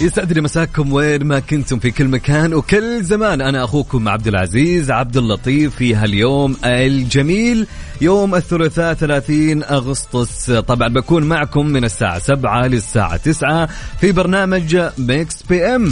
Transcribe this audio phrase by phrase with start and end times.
[0.00, 3.40] يسعد لي مساكم وين ما كنتم في كل مكان وكل زمان.
[3.40, 7.66] أنا أخوكم عبد العزيز عبد اللطيف في هاليوم الجميل
[8.00, 10.50] يوم الثلاثاء 30 أغسطس.
[10.50, 13.68] طبعا بكون معكم من الساعة 7 للساعة 9
[14.00, 15.90] في برنامج Mix PM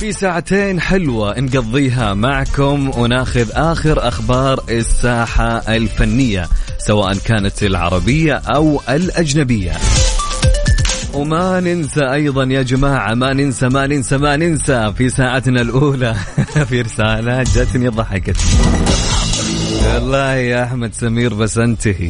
[0.00, 9.72] في ساعتين حلوة نقضيها معكم وناخذ آخر أخبار الساحة الفنية سواء كانت العربية أو الأجنبية.
[11.16, 14.92] وما ننسى أيضا يا جماعة ما ننسى ما ننسى ما ننسى.
[14.98, 16.14] في ساعتنا الأولى
[16.68, 18.36] في رسالات جاتني ضحكت
[19.94, 22.08] والله يا أحمد سمير بس انتهي.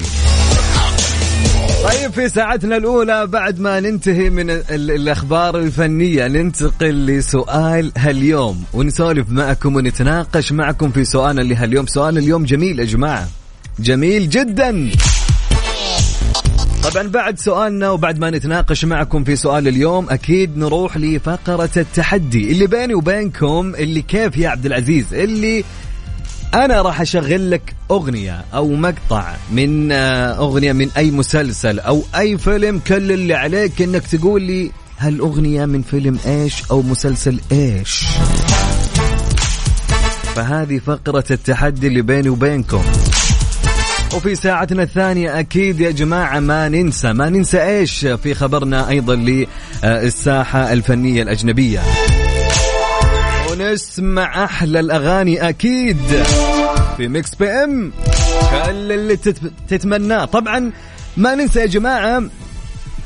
[1.85, 8.65] طيب في ساعتنا الأولى بعد ما ننتهي من ال- الأخبار الفنية ننتقل لسؤال هاليوم.
[8.73, 11.87] ونسولف معكم ونتناقش معكم في سؤالنا لهاليوم.
[11.87, 13.29] سؤال اليوم جميل يا جماعة.
[13.79, 14.91] جميل جدا.
[16.91, 22.67] طبعا بعد سؤالنا وبعد ما نتناقش معكم في سؤال اليوم أكيد نروح لفقرة التحدي اللي
[22.67, 25.65] بيني وبينكم اللي كيف يا عبد العزيز؟ اللي
[26.55, 32.39] أنا راح أشغل لك أغنية أو مقطع من آه، أغنية من أي مسلسل أو أي
[32.39, 38.05] فيلم كل اللي عليك إنك تقول لي هالأغنية من فيلم إيش أو مسلسل إيش؟
[40.35, 42.83] فهذه فقرة التحدي اللي بيني وبينكم.
[44.15, 49.15] وفي ساعتنا الثانية أكيد يا جماعة ما ننسى ما ننسى إيش؟ في خبرنا أيضا
[49.85, 51.81] للساحة الفنية الأجنبية.
[53.51, 55.97] ونسمع أحلى الأغاني أكيد
[56.97, 57.93] في Mix PM.
[58.51, 60.25] كل اللي تت- تتمناه.
[60.25, 60.73] طبعا
[61.17, 62.23] ما ننسى يا جماعة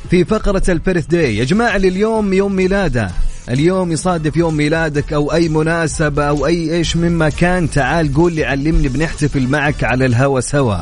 [0.09, 1.37] في فقرة ال birthday.
[1.37, 3.11] يا جماعة اللي اليوم يوم ميلاده.
[3.49, 8.45] اليوم يصادف يوم ميلادك أو أي مناسبة أو أي إيش مما كان تعال قول لي
[8.45, 10.77] علمني بنحتفل معك على الهوا سوا.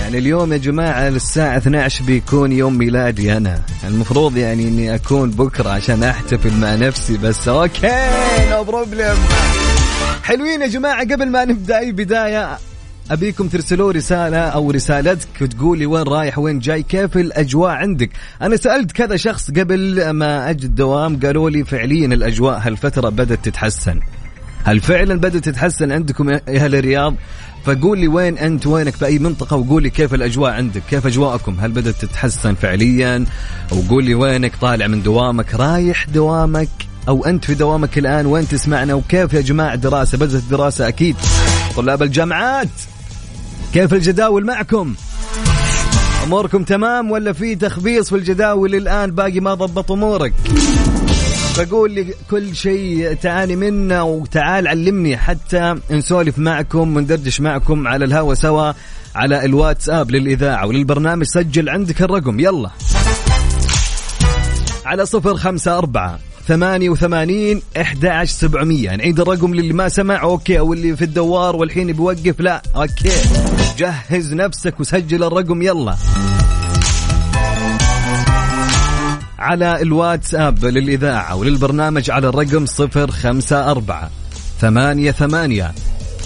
[0.00, 3.62] يعني اليوم يا جماعة الساعة 12 بيكون يوم ميلادي أنا.
[3.84, 7.48] المفروض يعني إني أكون بكرة عشان أحتفل مع نفسي بس.
[7.48, 7.88] okay
[8.50, 9.16] no problem
[10.24, 12.58] حلوين يا جماعة قبل ما نبدأ أي بداية
[13.10, 18.10] أبيكم ترسلوا رسالة أو رسالتك وتقولي وين رايح وين جاي كيف الأجواء عندك؟
[18.42, 24.00] أنا سألت كذا شخص قبل ما أجي الدوام قالوا لي فعليا الأجواء هالفترة بدأت تتحسن.
[24.64, 27.14] هل فعلا بدأت تتحسن عندكم يا أهل الرياض؟
[27.64, 31.56] فقول لي وين أنت وينك؟ في أي منطقة وقول لي كيف الأجواء عندك كيف أجواءكم؟
[31.60, 33.24] هل بدأت تتحسن فعليا؟
[33.72, 36.68] وقول لي وينك طالع من دوامك رايح دوامك؟
[37.08, 41.16] أو أنت في دوامك الآن وين تسمعنا؟ وكيف يا جماعة دراسة؟ بدأت الدراسة أكيد.
[41.76, 42.68] طلاب الجامعات!
[43.74, 44.94] كيف الجداول معكم؟
[46.24, 50.32] أموركم تمام ولا في تخبيص في الجداول الآن؟ باقي ما ضبط أمورك.
[51.54, 58.34] فقول لي كل شيء تعاني منه وتعال علمني حتى نسولف معكم وندردش معكم على الهوا
[58.34, 58.72] سوا
[59.14, 61.26] على الواتساب للإذاعة وللبرنامج.
[61.26, 62.70] سجل عندك الرقم يلا.
[64.84, 66.18] على صفر خمسة أربعة
[66.48, 68.96] ثمانية وثمانين إحدى عشر سبعمية.
[68.96, 70.22] نعيد الرقم للي ما سمع.
[70.22, 72.40] okay أو اللي في الدوار والحين بيوقف.
[72.40, 73.10] لا okay.
[73.78, 75.62] جهز نفسك وسجل الرقم.
[75.62, 75.96] يلا.
[79.38, 84.10] على الواتساب للإذاعة وللبرنامج على الرقم صفر خمسة أربعة
[84.60, 85.72] ثمانية ثمانية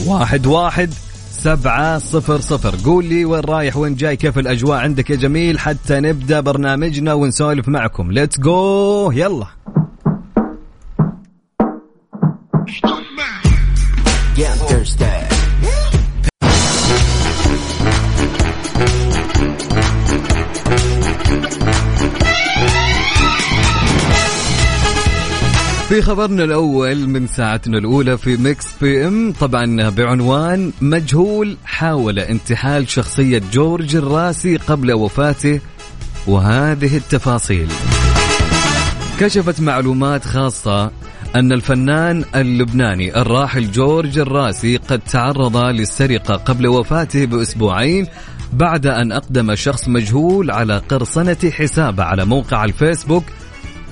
[0.06, 0.94] واحد واحد
[1.30, 2.74] سبعة صفر صفر.
[2.84, 7.68] قول لي وين رايح وين جاي كيف الأجواء عندك يا جميل؟ حتى نبدأ برنامجنا ونسولف
[7.68, 8.12] معكم.
[8.12, 9.46] let's go يلا.
[26.04, 33.96] خبرنا الأول من ساعتنا الأولى في Mix PM طبعا بعنوان مجهول حاول انتحال شخصية جورج
[33.96, 35.60] الراسي قبل وفاته
[36.26, 37.68] وهذه التفاصيل.
[39.20, 40.90] كشفت معلومات خاصة
[41.36, 48.06] أن الفنان اللبناني الراحل جورج الراسي قد تعرض للسرقة قبل وفاته بأسبوعين
[48.52, 53.24] بعد أن أقدم شخص مجهول على قرصنة حسابه على موقع الفيسبوك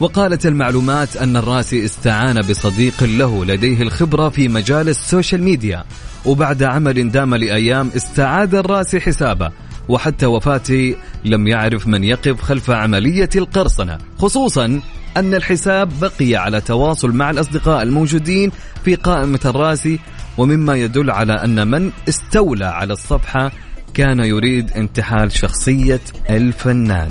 [0.01, 5.85] وقالت المعلومات أن الراسي استعان بصديق له لديه الخبرة في مجال ال social media
[6.25, 9.51] وبعد عمل دام لأيام استعاد الراسي حسابه
[9.89, 14.81] وحتى وفاته لم يعرف من يقف خلف عملية القرصنة خصوصا
[15.17, 18.53] أن الحساب بقي على تواصل مع الأصدقاء الموجودين
[18.85, 19.99] في قائمة الراسي
[20.39, 23.53] ومما يدل على أن من استولى على الصفحة
[23.95, 26.01] كان يريد انتحال شخصية
[26.31, 27.11] الفنان.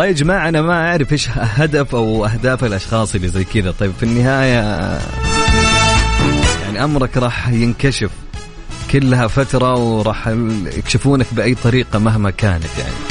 [0.00, 3.70] والله يا جماعة أنا ما أعرف إيش هدف أو أهداف الأشخاص اللي زي كذا.
[3.70, 4.60] طيب في النهاية
[6.62, 8.10] يعني أمرك راح ينكشف
[8.90, 10.28] كلها فترة وراح
[10.76, 13.10] يكشفونك بأي طريقة مهما كانت يعني.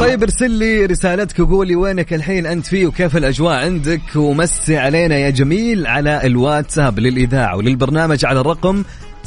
[0.00, 5.30] طيب ارسل لي رسالتك وقولي وينك الحين أنت فيه وكيف الأجواء عندك ومسي علينا يا
[5.30, 8.84] جميل على الواتساب للإذاعة وللبرنامج على الرقم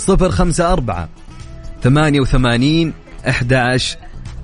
[0.10, 1.08] 054
[1.84, 2.94] 88
[3.28, 3.98] 11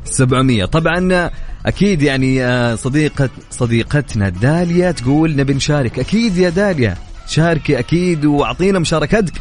[0.06, 1.30] 700 طبعا
[1.66, 6.00] أكيد يعني آه، صديقة صديقتنا داليا تقول نبي نشارك.
[6.00, 6.98] أكيد يا داليا
[7.28, 9.34] شاركي أكيد وأعطينا مشاركتك.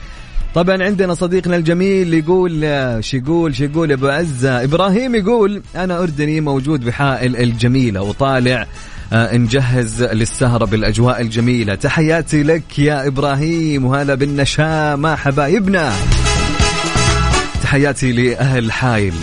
[0.55, 2.61] طبعا عندنا صديقنا الجميل يقول
[3.05, 8.67] شو يقول شو يقول أبو عزة؟ إبراهيم يقول أنا أردني موجود بحائل الجميلة وطالع
[9.13, 11.75] آه، نجهز للسهرة بالأجواء الجميلة.
[11.75, 15.93] تحياتي لك يا إبراهيم وهلا بالنشامة حبايبنا.
[17.63, 19.15] تحياتي لأهل حايل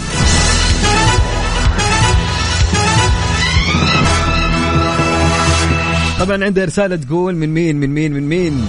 [6.20, 8.66] طبعا عندها رسالة تقول من مين من مين من مين؟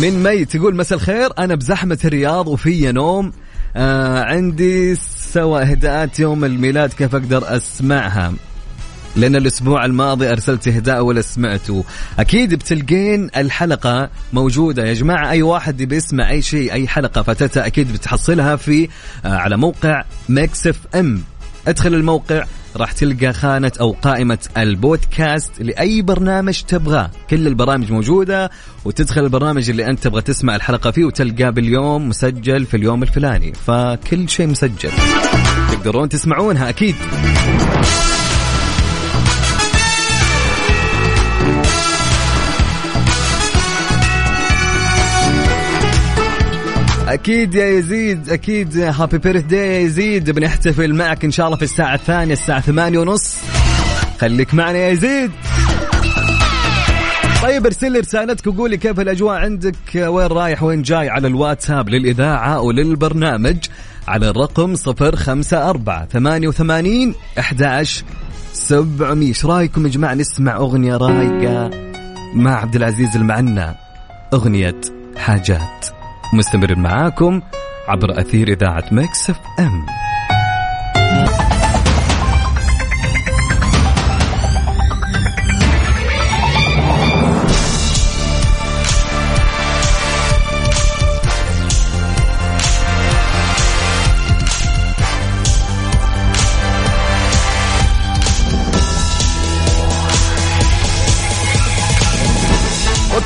[0.00, 3.32] من مي تقول مساء الخير أنا بزحمة الرياض وفي نوم
[3.76, 4.94] آه عندي
[5.32, 8.32] سوى إهداءات يوم الميلاد كيف أقدر أسمعها؟
[9.16, 11.84] لأن الأسبوع الماضي أرسلت إهداء ولا سمعته.
[12.18, 14.86] أكيد بتلقين الحلقة موجودة.
[14.86, 18.88] يا جماعة أي واحد بيسمع أي شيء أي حلقة فاتتها أكيد بتحصلها في
[19.24, 21.22] آه على موقع Mix FM.
[21.68, 22.44] ادخل الموقع
[22.76, 27.10] راح تلقى خانة أو قائمة البودكاست لأي برنامج تبغاه.
[27.30, 28.50] كل البرامج موجودة
[28.84, 33.52] وتدخل البرنامج اللي أنت تبغى تسمع الحلقة فيه وتلقاه باليوم مسجل في اليوم الفلاني.
[33.52, 34.90] فكل شيء مسجل.
[35.72, 36.94] تقدرون تسمعونها أكيد.
[47.12, 50.30] أكيد يا يزيد أكيد هابي بيرث داي يا يزيد.
[50.30, 53.36] بنحتفل معك إن شاء الله في الساعة الثانية الساعة ثمانية ونص.
[54.20, 55.30] خليك معنا يا يزيد.
[57.42, 62.60] طيب ارسل لي رسالتك وقولي كيف الأجواء عندك وين رايح وين جاي؟ على الواتساب للإذاعة
[62.60, 63.56] وللبرنامج
[64.08, 68.04] على الرقم 054 88 11
[68.52, 71.70] 700 إيش رأيكم يا جماعة؟ نسمع أغنية رايقة.
[72.34, 73.74] مع عبد العزيز المعنى
[74.34, 74.80] أغنية
[75.16, 76.01] حاجات.
[76.32, 77.40] مستمر معاكم
[77.88, 79.40] عبر أثير إذاعة ميكس أف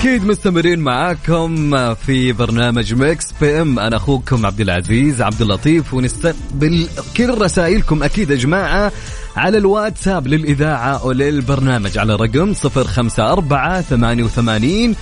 [0.07, 3.79] أكيد مستمرين معاكم في برنامج مكس بي إم.
[3.79, 8.93] أنا أخوكم عبد العزيز عبد اللطيف ونستقبل كل رسائلكم أكيد يا جماعة
[9.37, 14.95] على الواتساب للإذاعة وللبرنامج على رقم 054 88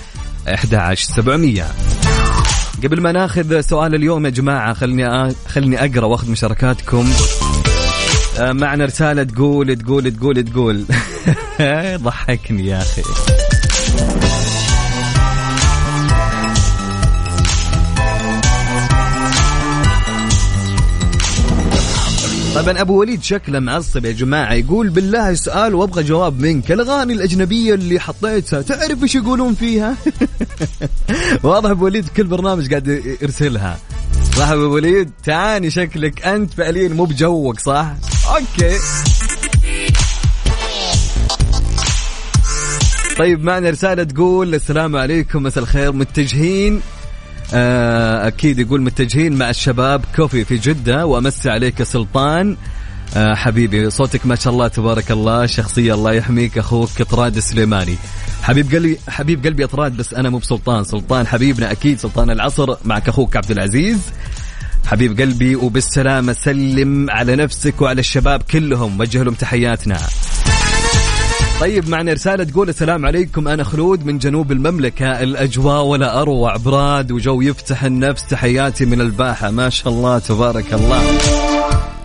[0.47, 1.63] 11700
[2.83, 7.09] قبل ما ناخذ سؤال اليوم يا جماعة خلني خلني أقرأ وأخذ مشاركاتكم.
[8.39, 10.85] معنا رسالة تقول تقول تقول تقول.
[12.05, 13.01] ضحكني يا أخي.
[22.55, 27.73] طبعا أبو وليد شكله معصب يا جماعة يقول بالله سؤال وأبغى جواب منك الاغاني الأجنبية
[27.73, 28.61] اللي حطيتها.
[28.61, 29.95] تعرف إيش يقولون فيها؟
[31.43, 32.87] واضح أبو وليد كل برنامج قاعد
[33.21, 33.79] يرسلها.
[34.37, 37.95] صح أبو وليد؟ تعاني شكلك أنت فعليا مو بجوك صح؟
[38.29, 38.77] أوكي.
[43.17, 46.81] طيب معنا رسالة تقول السلام عليكم مساء الخير متجهين.
[47.53, 52.57] أكيد يقول متجهين مع الشباب كوفي في جدة وأمسي عليك سلطان.
[53.15, 57.95] آه حبيبي صوتك ما شاء الله تبارك الله شخصية الله يحميك أخوك طراد السليماني
[58.43, 60.83] حبيب قلبي حبيب قلبي طراد بس أنا مو بسلطان.
[60.83, 63.99] سلطان حبيبنا أكيد سلطان العصر معك أخوك عبد العزيز.
[64.85, 69.99] حبيب قلبي وبالسلامة سلم على نفسك وعلى الشباب كلهم وجه لهم تحياتنا.
[71.61, 73.47] طيب معنا رسالة تقول السلام عليكم.
[73.47, 79.51] أنا خلود من جنوب المملكة الأجواء ولا أروع براد وجو يفتح النفس تحياتي من الباحة.
[79.51, 81.01] ما شاء الله تبارك الله.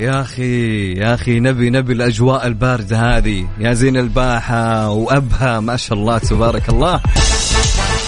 [0.00, 3.48] يا أخي يا أخي نبي نبي الأجواء الباردة هذه.
[3.58, 7.00] يا زين الباحة وأبها ما شاء الله تبارك الله.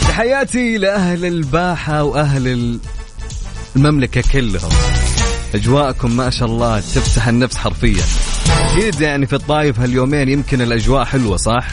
[0.01, 2.79] تحياتي لأهل الباحة وأهل
[3.77, 4.71] المملكة كلهم.
[5.54, 8.02] أجواءكم ما شاء الله تفتح النفس حرفيا.
[8.49, 11.68] أكيد يعني في الطايف هاليومين يمكن الأجواء حلوة صح؟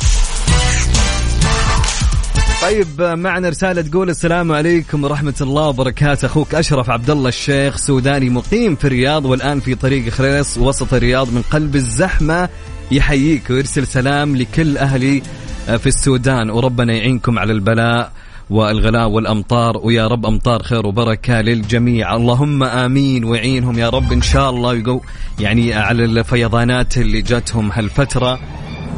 [2.62, 6.26] طيب معنا رسالة تقول السلام عليكم ورحمة الله وبركاته.
[6.26, 11.34] أخوك أشرف عبد الله الشيخ سوداني مقيم في الرياض والآن في طريق خريص وسط الرياض
[11.34, 12.50] من قلب الزحمة
[12.92, 15.22] يحييك ويرسل سلام لكل أهلي
[15.66, 16.50] في السودان.
[16.50, 18.12] وربنا يعينكم على البلاء.
[18.50, 22.16] والغلاء والأمطار ويا رب أمطار خير وبركة للجميع.
[22.16, 25.02] اللهم آمين ويعينهم يا رب إن شاء الله يقو
[25.40, 28.40] يعني على الفيضانات اللي جاتهم هالفترة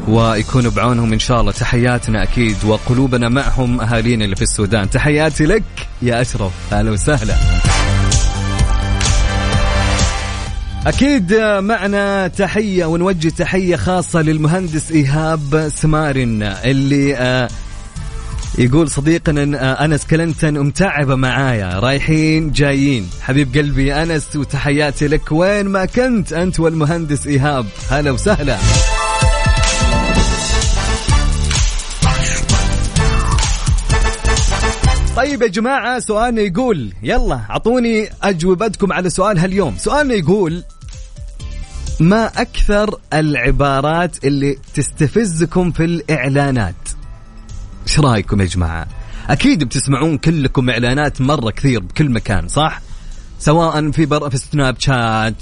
[0.07, 1.51] ويكون بعونهم إن شاء الله.
[1.51, 4.89] تحياتنا أكيد وقلوبنا معهم أهالينا اللي في السودان.
[4.89, 5.63] تحياتي لك
[6.01, 6.51] يا أشرف.
[6.73, 7.35] أهلا وسهلا.
[10.87, 17.49] أكيد معنا تحية ونوجه تحية خاصة للمهندس إيهاب سمارن اللي آه
[18.57, 21.79] يقول صديقنا أنس كلنتن متعبة معايا.
[21.79, 23.09] رايحين جايين.
[23.21, 25.31] حبيب قلبي أنس وتحياتي لك.
[25.31, 27.65] وين ما كنت أنت والمهندس إيهاب.
[27.89, 28.57] هلا وسهلا.
[35.15, 39.75] طيب يا جماعة سؤالنا يقول يلا أعطوني أجوبتكم على سؤال هاليوم.
[39.77, 40.63] سؤالنا يقول
[41.99, 46.75] ما أكثر العبارات اللي تستفزكم في الإعلانات؟
[47.87, 48.87] إيش رأيكم يا جماعة؟
[49.29, 52.81] أكيد بتسمعون كلكم إعلانات مرة كثير بكل مكان صح؟
[53.39, 54.29] سواء في بر...
[54.29, 55.41] في سناب شات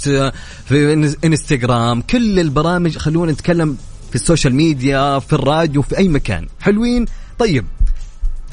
[0.66, 3.78] في إنستغرام كل البرامج خلونا نتكلم
[4.10, 6.48] في ال social media في الراديو في أي مكان.
[6.62, 7.06] حلوين؟
[7.40, 7.66] طيب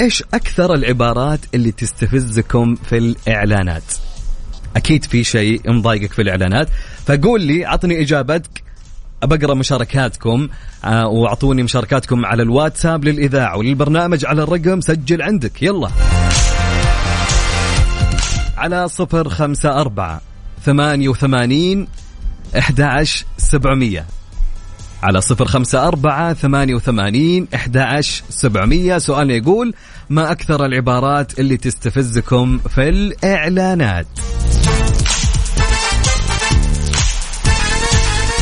[0.01, 3.83] إيش أكثر العبارات اللي تستفزكم في الإعلانات؟
[4.77, 6.69] أكيد في شيء مضايقك في الإعلانات
[7.07, 8.66] فقول لي عطني إجابتك
[9.23, 10.49] بقرا مشاركاتكم
[10.85, 15.63] آه، وأعطوني مشاركاتكم على الواتساب للإذاعة وللبرنامج على الرقم سجل عندك.
[15.63, 15.89] يلا.
[18.57, 20.21] على صفر خمسة أربعة
[20.65, 21.89] ثمانية وثمانين
[22.59, 22.81] أحد
[23.39, 24.07] سبعمية.
[25.03, 28.99] على صفر خمسة أربعة ثمانية وثمانين أحد سبعمية.
[28.99, 29.75] سؤال يقول
[30.11, 34.07] ما أكثر العبارات اللي تستفزكم في الإعلانات؟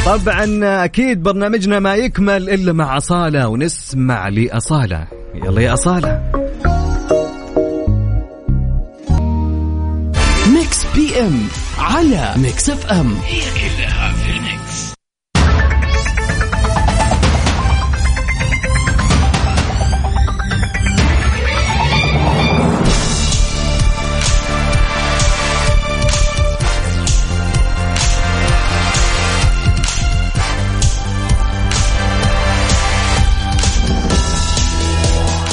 [0.07, 5.07] طبعا أكيد برنامجنا ما يكمل إلا مع أصالة ونسمع لأصالة.
[5.35, 6.23] يلا يا أصالة.
[10.55, 13.74] Mix PM على Mix FM هي كلها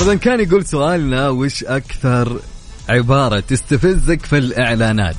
[0.01, 2.39] طبعا كان يقول سؤالنا وش أكثر
[2.89, 5.15] عبارة تستفزك في الإعلانات؟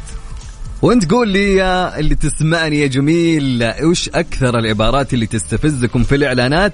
[0.82, 6.72] وأنت قول لي يا اللي تسمعني يا جميل وش أكثر العبارات اللي تستفزكم في الإعلانات؟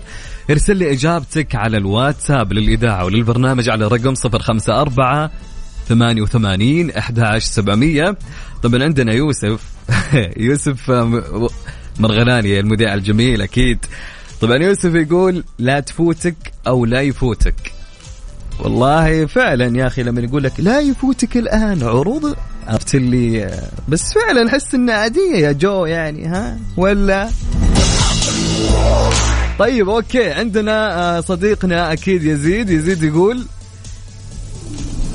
[0.50, 5.28] ارسل لي إجابتك على الواتساب للإذاعة وللبرنامج على رقم 054
[5.88, 8.16] 88 11700
[8.62, 9.60] طبعا عندنا يوسف.
[10.46, 10.90] يوسف
[11.98, 13.78] مرغلاني المذيع الجميل أكيد.
[14.40, 17.77] طبعا يوسف يقول لا تفوتك أو لا يفوتك.
[18.60, 22.36] والله فعلا يا أخي لما يقول لك لا يفوتك الآن عروض
[22.68, 23.50] عرفت اللي
[23.88, 27.28] بس فعلا أحس إنها عادية يا جو يعني ها؟ ولا؟
[29.58, 33.46] طيب أوكي عندنا آه، صديقنا أكيد يزيد يزيد يقول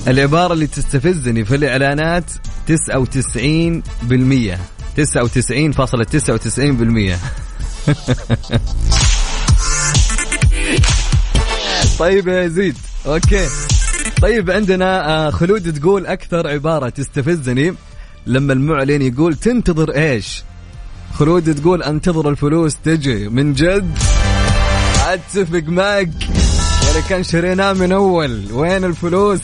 [0.08, 2.24] العبارة اللي تستفزني في الإعلانات
[2.68, 2.72] 99%
[4.98, 7.14] 99.99%
[12.00, 12.78] طيب يا يزيد.
[13.06, 13.48] أوكي.
[14.22, 17.76] طيب عندنا آه، خلود تقول أكثر عبارة تستفزني
[18.26, 20.44] لما المعلن يقول تنتظر إيش؟
[21.14, 23.30] خلود تقول أنتظر الفلوس تجي.
[23.30, 23.98] من جد؟
[25.08, 26.10] أتفق معك.
[26.86, 28.52] يعني كان شريناه من أول.
[28.52, 29.40] وين الفلوس؟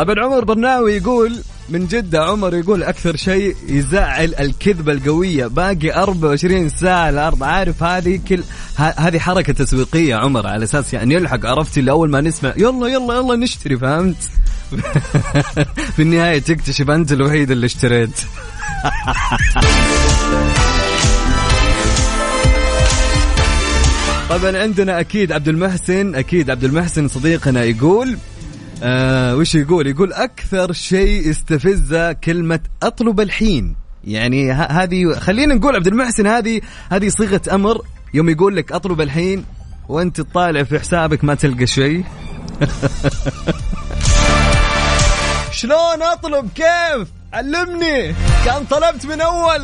[0.00, 1.36] طبعا عمر برناوي يقول
[1.68, 5.46] من جدة عمر يقول أكثر شيء يزعل الكذبة القوية.
[5.46, 7.42] باقي 24 ساعة الأرض.
[7.42, 8.42] عارف هذه كل
[8.76, 13.14] هذه حركة تسويقية عمر على أساس يعني يلحق عرفت؟ اللي أول ما نسمع يلا يلا
[13.14, 14.16] يلا نشتري فهمت؟
[15.96, 18.10] في النهاية تكتشف أنت الوحيد اللي اشتريت.
[24.30, 28.18] طبعا عندنا أكيد عبد المحسن أكيد عبد المحسن صديقنا يقول
[28.82, 33.76] آه وش يقول؟ يقول أكثر شيء استفزه كلمة أطلب الحين.
[34.04, 36.60] يعني هذه خلينا نقول عبد المحسن هذه
[36.90, 37.82] هذه صيغة أمر.
[38.14, 39.44] يوم يقول لك أطلب الحين
[39.88, 42.04] وأنت تطالع في حسابك ما تلقى شيء.
[45.60, 48.14] شلون أطلب؟ كيف؟ علمني.
[48.44, 49.62] كان طلبت من أول.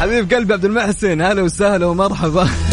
[0.00, 2.48] حبيب قلبي عبد المحسن هلا وسهلا ومرحبا.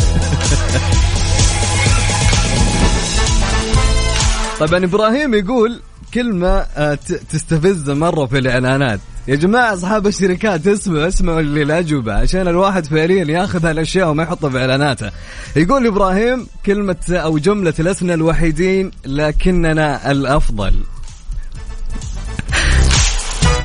[4.59, 5.81] طبعا إبراهيم يقول
[6.13, 6.95] كلمة آه،
[7.29, 8.99] تستفز مرة في الإعلانات.
[9.27, 14.57] يا جماعة أصحاب الشركات اسمعوا اسمعوا للأجوبة عشان الواحد فعليا ياخذ هالأشياء وما يحطها في
[14.57, 15.11] إعلاناته.
[15.55, 20.73] يقول إبراهيم كلمة أو جملة لسنا الوحيدين لكننا الأفضل.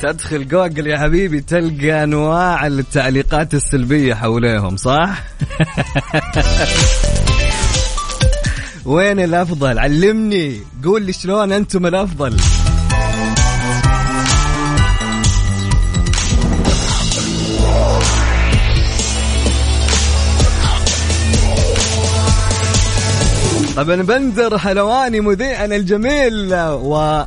[0.02, 5.22] تدخل جوجل يا حبيبي تلقى أنواع التعليقات السلبية حوليهم صح؟
[8.84, 10.60] وين الأفضل؟ علمني.
[10.84, 12.36] قول لي شلون أنتم الأفضل.
[23.76, 27.24] طبعا بندر حلواني مذيعنا الجميل و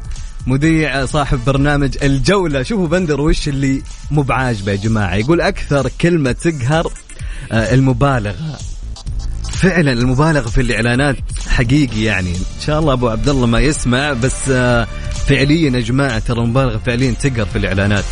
[0.47, 2.63] مذيع صاحب برنامج الجولة.
[2.63, 3.81] شوفوا بندر وش اللي
[4.11, 5.15] مو بعاجبه يا جماعة.
[5.15, 6.91] يقول أكثر كلمة تقهر
[7.51, 8.59] آه، المبالغة.
[9.63, 11.15] فعلا المبالغة في الإعلانات
[11.47, 12.29] حقيقي يعني.
[12.29, 14.87] إن شاء الله أبو عبد الله ما يسمع بس آه،
[15.27, 18.03] فعليا يا جماعة ترى المبالغة فعليا تقهر في الإعلانات.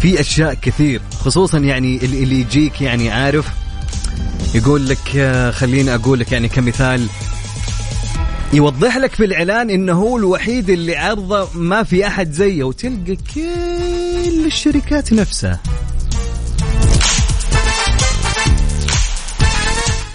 [0.00, 3.46] في أشياء كثير خصوصا يعني اللي يجيك يعني عارف
[4.54, 7.06] يقول لك آه، خليني أقول لك يعني كمثال.
[8.52, 14.46] يوضح لك في الإعلان إنه هو الوحيد اللي عرضه ما في أحد زيه وتلقى كل
[14.46, 15.60] الشركات نفسها.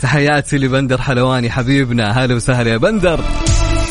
[0.05, 2.11] تحياتي لبندر حلواني حبيبنا.
[2.11, 3.19] هلا وسهلا يا بندر.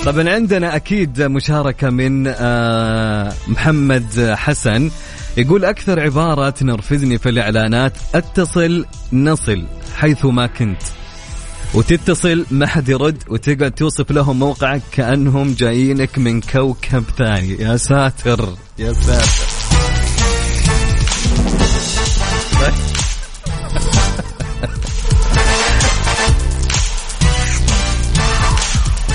[0.05, 4.90] طبعا عندنا أكيد مشاركة من آه، محمد حسن.
[5.37, 9.64] يقول أكثر عبارة تنرفزني في الإعلانات أتصل نصل
[9.96, 10.83] حيث ما كنت.
[11.74, 13.22] وتتصل ما حد يرد.
[13.29, 18.48] وتقعد توصف لهم موقعك كأنهم جايينك من كوكب ثاني يا ساتر
[18.79, 19.53] يا ساتر.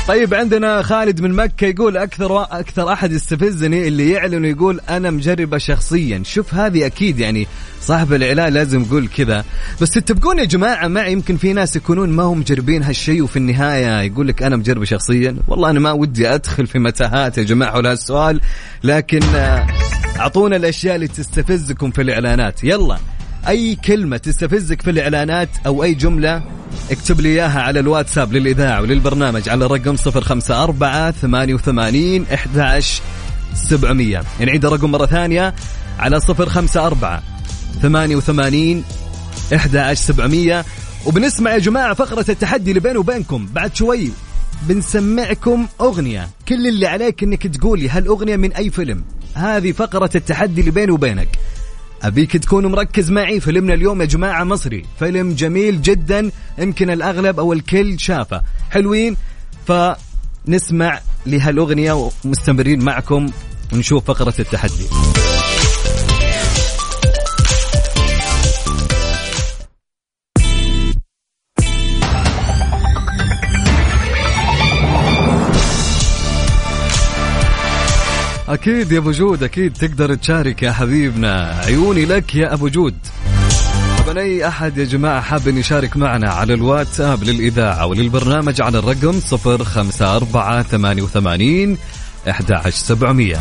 [0.09, 5.57] طيب عندنا خالد من مكة يقول أكثر أكثر أحد يستفزني اللي يعلن ويقول أنا مجربة
[5.57, 6.21] شخصيا.
[6.25, 7.47] شوف هذه أكيد يعني
[7.81, 9.45] صاحب الإعلان لازم يقول كذا.
[9.81, 14.01] بس تتفقون يا جماعة معي؟ يمكن في ناس يكونون ما هم مجربين هالشيء وفي النهاية
[14.01, 15.35] يقول لك أنا مجربة شخصيا.
[15.47, 18.41] والله أنا ما ودي أدخل في متاهات يا جماعة حول هالسؤال
[18.83, 19.67] لكن آه،
[20.19, 22.63] أعطونا الأشياء اللي تستفزكم في الإعلانات.
[22.63, 22.97] يلا.
[23.47, 26.43] أي كلمة تستفزك في الإعلانات أو أي جملة
[26.91, 33.01] اكتب لي إياها على الواتساب للإذاعة وللبرنامج على الرقم 054 88 11
[33.53, 35.55] 700 نعيد الرقم مرة ثانية
[35.99, 37.19] على 054
[37.81, 38.83] 88
[39.53, 40.65] 11 700
[41.05, 43.49] وبنسمع يا جماعة فقرة التحدي اللي بيني وبينكم.
[43.53, 44.11] بعد شوي
[44.61, 46.29] بنسمعكم أغنية.
[46.47, 49.03] كل اللي عليك إنك تقولي هالأغنية من أي فيلم.
[49.33, 51.27] هذه فقرة التحدي اللي بيني وبينك.
[52.03, 54.85] أبيك تكون مركز معي فيلمنا اليوم يا جماعة مصري.
[54.99, 58.41] فيلم جميل جدا يمكن الأغلب أو الكل شافه.
[58.71, 59.17] حلوين؟
[59.67, 63.29] فنسمع لهالأغنية ومستمرين معكم
[63.73, 64.85] ونشوف فقرة التحدي.
[78.49, 81.61] أكيد يا أبو جود أكيد تقدر تشارك يا حبيبنا.
[81.65, 82.95] عيوني لك يا أبو جود.
[83.97, 89.19] طبعا أي أحد يا جماعة حاب ان يشارك معنا على الواتساب للإذاعة وللبرنامج على الرقم
[89.31, 91.77] 054 88
[92.27, 93.37] 11700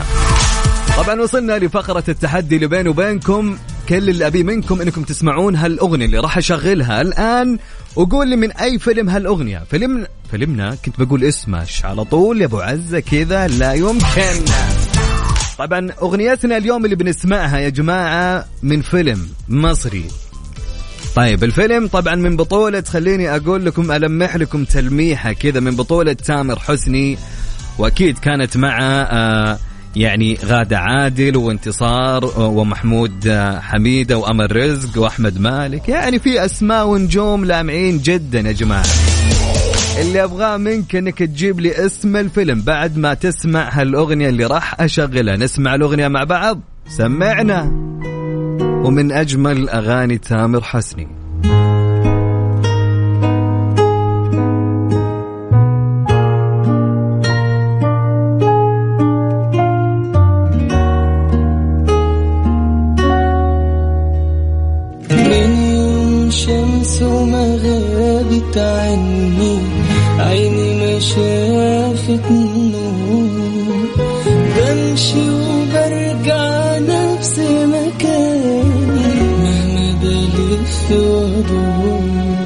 [0.97, 3.59] طبعا وصلنا لفقرة التحدي اللي بيني وبينكم.
[3.89, 7.59] كل اللي أبي منكم أنكم تسمعون هالأغنية اللي راح أشغلها الآن.
[7.97, 9.63] وقول لي من أي فيلم هالأغنية.
[9.71, 14.45] فيلم فيلمنا كنت بقول اسمه على طول يا أبو عزة كذا لا يمكن.
[15.59, 20.05] طبعا أغنيتنا اليوم اللي بنسمعها يا جماعة من فيلم مصري.
[21.17, 26.59] طيب الفيلم طبعا من بطولة خليني أقول لكم ألمح لكم تلميحة كذا من بطولة تامر
[26.59, 27.19] حسني
[27.79, 29.59] وأكيد كانت مع آه
[29.97, 33.29] يعني غادة عادل وانتصار ومحمود
[33.61, 35.89] حميدة وأمل رزق وأحمد مالك.
[35.89, 38.85] يعني في أسماء ونجوم لامعين جدا يا جماعة.
[40.01, 42.63] اللي أبغاه منك أنك تجيب لي اسم الفيلم.
[42.63, 45.37] بعد ما تسمع هالأغنية اللي راح أشغلها.
[45.37, 46.61] نسمع الأغنية مع بعض.
[46.89, 47.63] سمعنا.
[48.85, 51.09] ومن أجمل أغاني تامر حسني.
[70.29, 73.89] عيني ما شافت النور
[74.57, 77.39] بمشي وبرجع نفس
[77.75, 79.11] مكاني.
[79.43, 82.39] مهما بلف وادور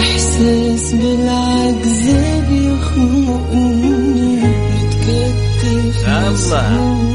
[0.00, 2.04] إحساس بالعجز
[2.48, 4.36] بيخنقني.
[4.72, 7.11] متكتف الله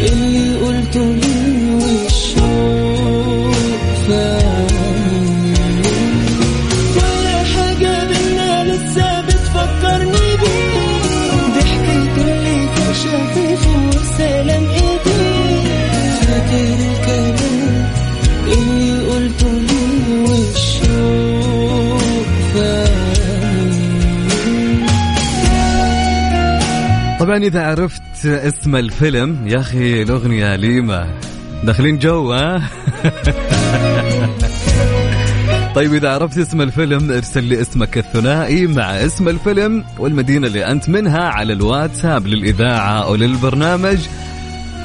[0.00, 1.25] اللي قلته
[27.20, 31.06] طبعا إذا عرفت اسم الفيلم يا أخي الأغنية ليمة.
[31.64, 32.62] داخلين جو ها؟
[35.76, 40.88] طيب إذا عرفت اسم الفيلم ارسل لي اسمك الثنائي مع اسم الفيلم والمدينة اللي أنت
[40.88, 43.98] منها على الواتساب للإذاعة أو للبرنامج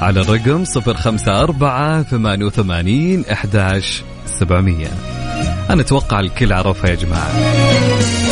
[0.00, 4.86] على الرقم 054 88 11 700
[5.70, 8.31] أنا أتوقع الكل عرفها يا جماعة.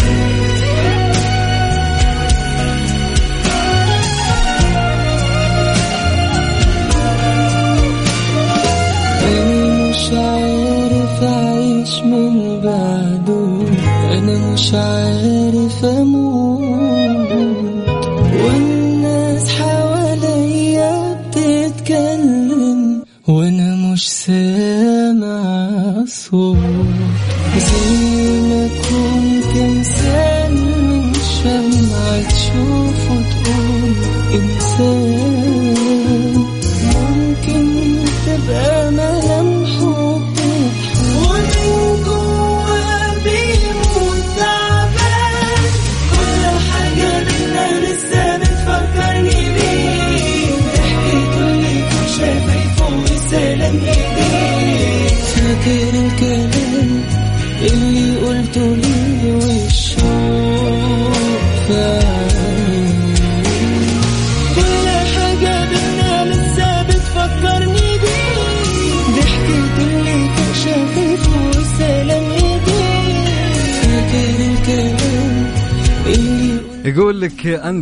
[14.60, 17.32] مش عارف أموت
[18.44, 26.56] والناس حواليا بتتكلم وأنا مش سامع صوت.
[27.58, 32.89] زي ما كنت انسان من شمعة تشوف.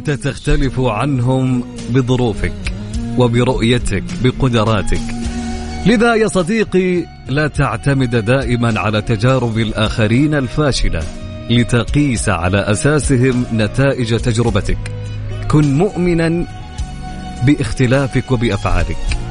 [0.09, 2.53] أنت تختلف عنهم بظروفك
[3.19, 5.01] وبرؤيتك بقدراتك.
[5.87, 11.03] لذا يا صديقي لا تعتمد دائما على تجارب الآخرين الفاشلة
[11.51, 14.79] لتقيس على أساسهم نتائج تجربتك.
[15.51, 16.47] كن مؤمنا
[17.47, 19.28] باختلافك وبأفعالك.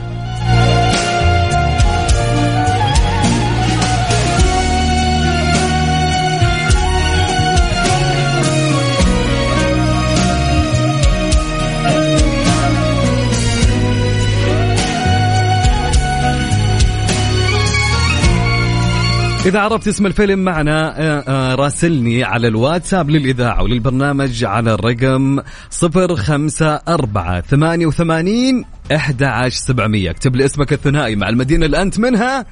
[19.47, 26.15] إذا عرفت اسم الفيلم معنا آه، آه، راسلني على الواتساب للإذاعة وللبرنامج على الرقم صفر
[26.15, 30.09] خمسة أربعة ثمانية وثمانين أحد عشر سبعمية.
[30.11, 32.45] اكتب لي اسمك الثنائي مع المدينة اللي أنت منها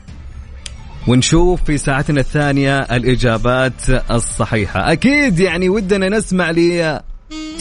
[1.07, 4.91] ونشوف في ساعتنا الثانية الإجابات الصحيحة.
[4.91, 7.01] أكيد يعني ودنا نسمع لي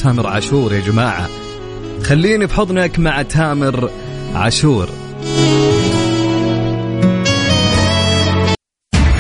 [0.03, 1.29] تامر عاشور يا جماعة.
[2.03, 3.91] خليني في حضنك مع تامر
[4.35, 4.89] عاشور.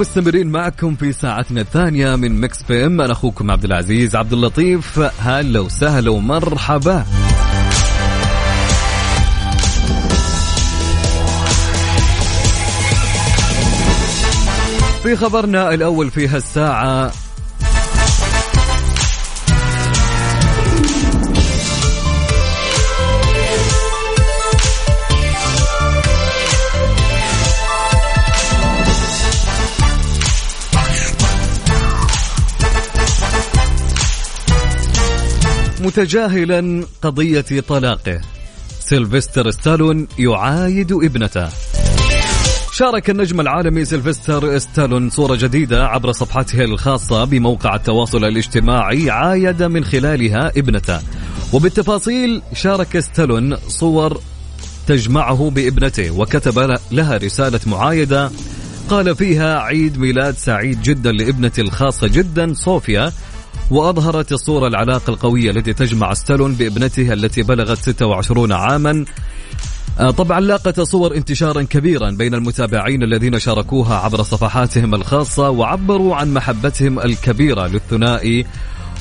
[0.00, 4.98] ومستمرين معكم في ساعتنا الثانية من Mix PM أنا أخوكم عبد العزيز عبد اللطيف.
[5.20, 7.04] هلا وسهلا ومرحبا.
[15.02, 17.12] في خبرنا الأول في هالساعة
[35.90, 38.20] متجاهلا قضية طلاقه.
[38.80, 41.48] سيلفستر ستالون يعايد ابنته.
[42.72, 49.84] شارك النجم العالمي سيلفستر ستالون صورة جديدة عبر صفحته الخاصة بموقع التواصل الاجتماعي عايد من
[49.84, 51.00] خلالها ابنته.
[51.52, 54.20] وبالتفاصيل شارك ستالون صور
[54.86, 58.30] تجمعه بابنته وكتب لها رسالة معايدة.
[58.90, 63.12] قال فيها عيد ميلاد سعيد جدا لابنتي الخاصة جدا صوفيا.
[63.70, 69.04] وأظهرت الصورة العلاقة القوية التي تجمع ستالون بابنته التي بلغت 26 عاما.
[70.00, 76.34] آه، طبعا لاقت صور انتشارا كبيرا بين المتابعين الذين شاركوها عبر صفحاتهم الخاصة وعبروا عن
[76.34, 78.46] محبتهم الكبيرة للثنائي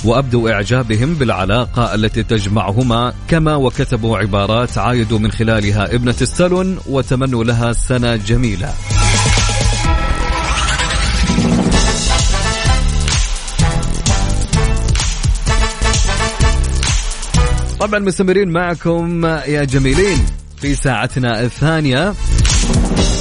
[0.05, 3.13] وأبدوا إعجابهم بالعلاقة التي تجمعهما.
[3.27, 8.73] كما وكتبوا عبارات عايدوا من خلالها ابنة ستالون وتمنوا لها سنة جميلة.
[17.79, 20.17] طبعا مستمرين معكم يا جميلين
[20.57, 22.13] في ساعتنا الثانية.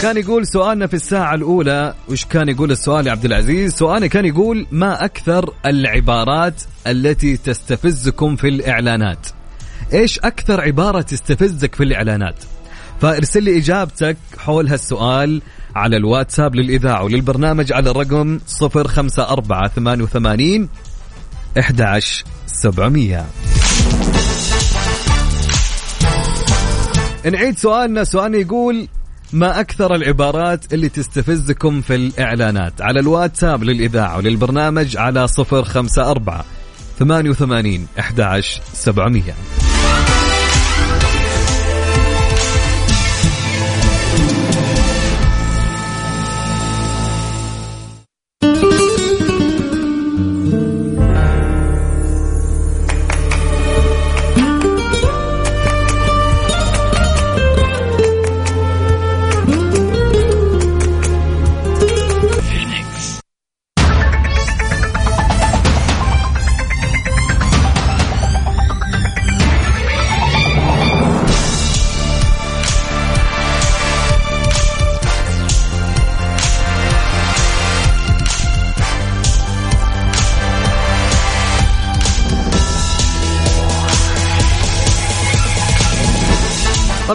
[0.02, 4.24] كان يقول سؤالنا في الساعة الأولى وش كان يقول السؤال يا عبد العزيز؟ سؤالنا كان
[4.24, 9.26] يقول ما أكثر العبارات التي تستفزكم في الإعلانات؟
[9.92, 12.36] إيش أكثر عبارة تستفزك في الإعلانات؟
[13.00, 15.42] فارسل لي إجابتك حول هالسؤال
[15.76, 20.68] على الواتساب للإذاعة وللبرنامج على الرقم 054 88
[21.58, 23.26] 11700
[27.24, 28.04] نعيد سؤالنا.
[28.04, 28.88] سؤالنا يقول
[29.32, 36.44] ما أكثر العبارات اللي تستفزكم في الإعلانات؟ على الواتساب للإذاعة وللبرنامج على صفر خمسة أربعة
[36.98, 38.40] ثمانية وثمانين أحد
[38.72, 39.34] سبعمية.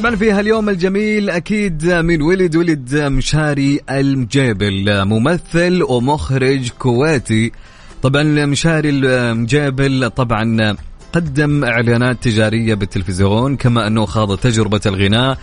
[0.03, 7.51] طبعا في هاليوم الجميل أكيد من ولد ولد مشاري المجيبل ممثل ومخرج كويتي.
[8.01, 10.75] طبعا مشاري المجيبل طبعا
[11.13, 15.37] قدم إعلانات تجارية بالتلفزيون كما أنه خاض تجربة الغناء.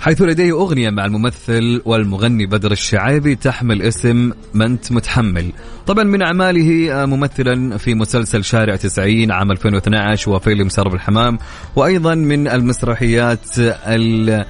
[0.00, 5.52] حيث لديه أغنية مع الممثل والمغني بدر الشعيبي تحمل اسم منت متحمل.
[5.86, 11.38] طبعا من أعماله آه، ممثلا في مسلسل شارع 90 عام 2012 وفيلم سرب الحمام
[11.76, 14.44] وأيضا من المسرحيات ال-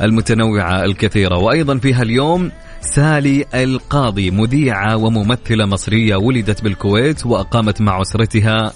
[0.00, 1.38] المتنوعة الكثيرة.
[1.38, 8.72] وأيضا في هاليوم سالي القاضي مذيعة وممثلة مصرية ولدت بالكويت وأقامت مع أسرتها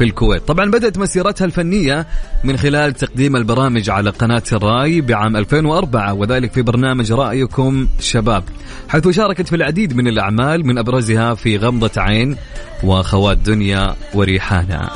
[0.00, 0.42] في الكويت.
[0.42, 2.06] طبعا بدأت مسيرتها الفنية
[2.44, 8.44] من خلال تقديم البرامج على قناة الرأي بعام 2004 وذلك في برنامج رأيكم شباب.
[8.88, 12.36] حيث شاركت في العديد من الأعمال من أبرزها في غمضة عين
[12.84, 14.88] وخوات دنيا وريحانة.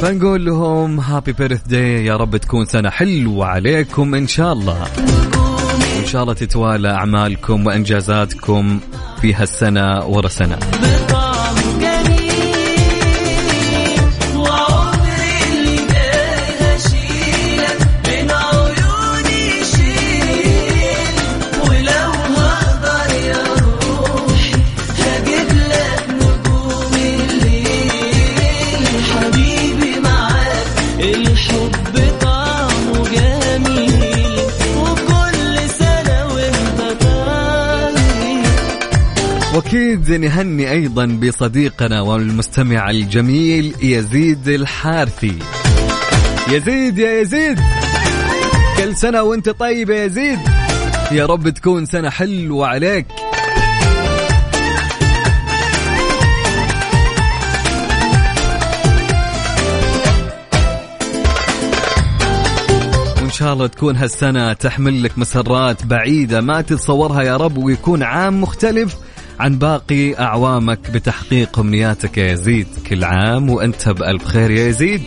[0.00, 4.82] فنقول لهم هابي بيرث داي يا رب تكون سنة حلوة عليكم إن شاء الله.
[5.96, 8.80] وإن شاء الله تتوالى أعمالكم وإنجازاتكم
[9.20, 10.58] في هالسنة ورا سنة.
[40.06, 45.38] واكيد نهني أيضا بصديقنا والمستمع الجميل يزيد الحارثي.
[46.48, 47.60] يزيد يا يزيد
[48.76, 50.38] كل سنة وأنت طيب يا يزيد.
[51.12, 53.06] يا رب تكون سنة حلوة عليك.
[63.16, 66.40] وإن شاء الله تكون هالسنة تحمل لك مسرات بعيدة.
[66.40, 68.96] ما تتصورها يا رب ويكون عام مختلف.
[69.40, 72.66] عن باقي أعوامك بتحقيق أمنياتك يا يزيد.
[72.86, 75.02] كل عام وأنت بألف خير يا يزيد.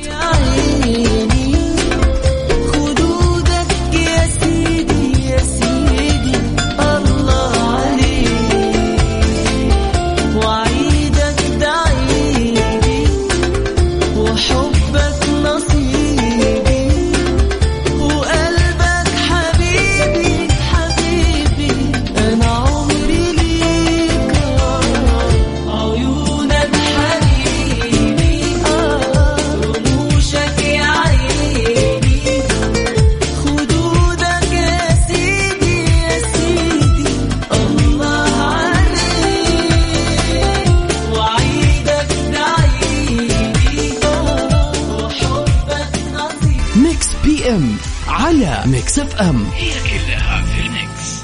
[48.90, 49.46] Mix FM.
[49.56, 51.24] هي كلها في ال mix.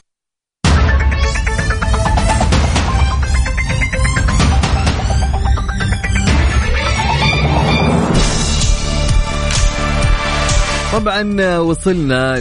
[10.93, 12.39] طبعا وصلنا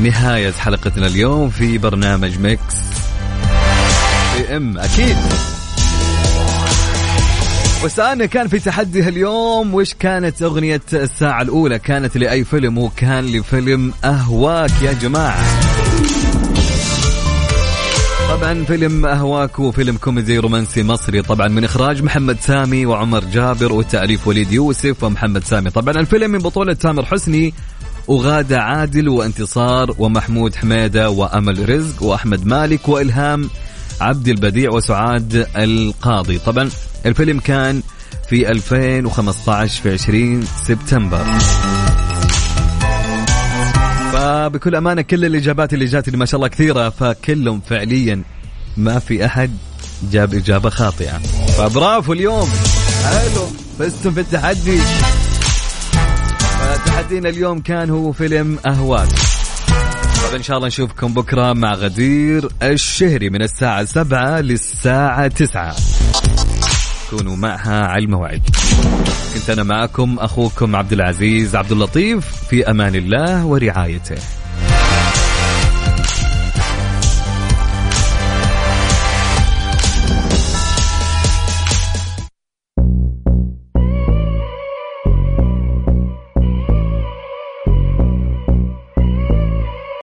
[0.00, 2.74] لنهاية حلقتنا اليوم في برنامج Mix
[4.50, 4.78] AM.
[4.78, 5.16] أكيد.
[7.86, 13.92] وسألنا كان في تحدي هاليوم وش كانت أغنية الساعة الأولى؟ كانت لأي فيلم؟ وكان لفيلم
[14.04, 15.44] أهواك يا جماعة.
[18.28, 23.72] طبعا فيلم أهواك هو فيلم كوميدي رومانسي مصري طبعا من إخراج محمد سامي وعمر جابر
[23.72, 25.70] وتأليف وليد يوسف ومحمد سامي.
[25.70, 27.54] طبعا الفيلم من بطولة تامر حسني
[28.08, 33.50] وغادة عادل وانتصار ومحمود حميدة وأمل رزق وأحمد مالك وإلهام.
[34.00, 36.38] عبد البديع وسعاد القاضي.
[36.38, 36.70] طبعا
[37.06, 37.82] الفيلم كان
[38.28, 41.24] في 2015 في 20 سبتمبر.
[44.12, 48.22] فبكل أمانة كل الإجابات اللي جات اللي ما شاء الله كثيرة فكلهم فعليا
[48.76, 49.50] ما في أحد
[50.12, 51.18] جاب إجابة خاطئة.
[51.58, 52.48] فبرافو اليوم.
[53.04, 53.46] حلو.
[53.78, 54.78] فزتم في التحدي.
[56.60, 59.08] فتحدينا اليوم كان هو فيلم اهواك
[60.26, 65.76] طب إن شاء الله نشوفكم بكرة مع غدير الشهري من الساعة 7 للساعة 9
[67.10, 68.42] كونوا معها على الموعد.
[69.34, 74.16] كنت أنا معكم أخوكم عبد العزيز عبد اللطيف في أمان الله ورعايته.